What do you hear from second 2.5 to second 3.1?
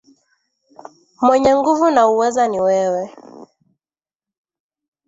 wewe.